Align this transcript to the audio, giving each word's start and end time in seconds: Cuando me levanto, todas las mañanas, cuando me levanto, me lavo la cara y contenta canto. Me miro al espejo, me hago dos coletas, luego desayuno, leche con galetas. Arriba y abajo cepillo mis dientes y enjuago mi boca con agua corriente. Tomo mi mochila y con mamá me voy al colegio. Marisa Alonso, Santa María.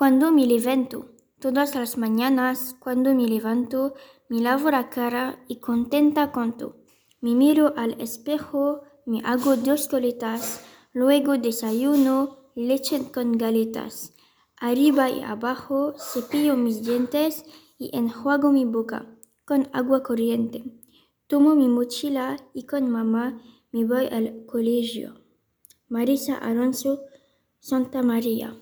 Cuando 0.00 0.32
me 0.32 0.46
levanto, 0.46 1.10
todas 1.40 1.74
las 1.74 1.98
mañanas, 1.98 2.74
cuando 2.80 3.14
me 3.14 3.28
levanto, 3.28 3.92
me 4.30 4.40
lavo 4.40 4.70
la 4.70 4.88
cara 4.88 5.44
y 5.46 5.56
contenta 5.56 6.32
canto. 6.32 6.78
Me 7.20 7.34
miro 7.34 7.74
al 7.76 8.00
espejo, 8.00 8.80
me 9.04 9.20
hago 9.26 9.56
dos 9.56 9.88
coletas, 9.88 10.64
luego 10.94 11.36
desayuno, 11.36 12.50
leche 12.54 13.12
con 13.12 13.36
galetas. 13.36 14.14
Arriba 14.56 15.10
y 15.10 15.20
abajo 15.20 15.92
cepillo 15.98 16.56
mis 16.56 16.82
dientes 16.82 17.44
y 17.76 17.94
enjuago 17.94 18.52
mi 18.52 18.64
boca 18.64 19.04
con 19.44 19.68
agua 19.74 20.02
corriente. 20.02 20.64
Tomo 21.26 21.54
mi 21.54 21.68
mochila 21.68 22.38
y 22.54 22.64
con 22.64 22.88
mamá 22.88 23.38
me 23.70 23.84
voy 23.84 24.06
al 24.06 24.46
colegio. 24.46 25.20
Marisa 25.90 26.38
Alonso, 26.38 27.02
Santa 27.58 28.02
María. 28.02 28.56